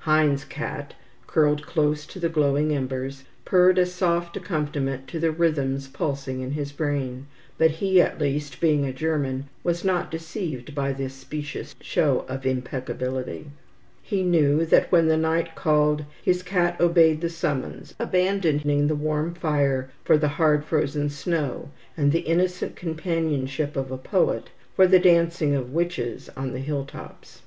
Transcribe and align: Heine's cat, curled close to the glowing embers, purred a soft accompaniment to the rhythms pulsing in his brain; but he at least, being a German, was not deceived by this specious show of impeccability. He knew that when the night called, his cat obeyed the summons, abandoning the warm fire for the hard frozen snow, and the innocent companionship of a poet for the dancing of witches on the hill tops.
Heine's 0.00 0.44
cat, 0.44 0.92
curled 1.28 1.64
close 1.64 2.04
to 2.06 2.18
the 2.18 2.28
glowing 2.28 2.74
embers, 2.74 3.22
purred 3.44 3.78
a 3.78 3.86
soft 3.86 4.36
accompaniment 4.36 5.06
to 5.06 5.20
the 5.20 5.30
rhythms 5.30 5.86
pulsing 5.86 6.40
in 6.40 6.50
his 6.50 6.72
brain; 6.72 7.26
but 7.58 7.70
he 7.70 8.00
at 8.00 8.18
least, 8.20 8.60
being 8.60 8.84
a 8.84 8.92
German, 8.92 9.48
was 9.62 9.84
not 9.84 10.10
deceived 10.10 10.74
by 10.74 10.92
this 10.92 11.14
specious 11.14 11.76
show 11.80 12.24
of 12.28 12.44
impeccability. 12.44 13.52
He 14.02 14.24
knew 14.24 14.66
that 14.66 14.90
when 14.90 15.06
the 15.06 15.16
night 15.16 15.54
called, 15.54 16.04
his 16.20 16.42
cat 16.42 16.80
obeyed 16.80 17.20
the 17.20 17.30
summons, 17.30 17.94
abandoning 18.00 18.88
the 18.88 18.96
warm 18.96 19.32
fire 19.34 19.90
for 20.02 20.18
the 20.18 20.26
hard 20.26 20.64
frozen 20.64 21.08
snow, 21.08 21.70
and 21.96 22.10
the 22.10 22.22
innocent 22.26 22.74
companionship 22.74 23.76
of 23.76 23.92
a 23.92 23.98
poet 23.98 24.50
for 24.74 24.88
the 24.88 24.98
dancing 24.98 25.54
of 25.54 25.70
witches 25.72 26.28
on 26.36 26.50
the 26.50 26.58
hill 26.58 26.84
tops. 26.84 27.42